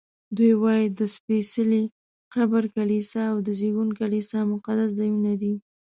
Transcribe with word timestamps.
دوی 0.37 0.53
وایي 0.63 0.87
د 0.99 1.01
سپېڅلي 1.15 1.83
قبر 2.33 2.63
کلیسا 2.75 3.21
او 3.31 3.37
د 3.47 3.49
زېږون 3.59 3.89
کلیسا 3.99 4.39
مقدس 4.53 4.89
ځایونه 4.99 5.33
دي. 5.41 5.53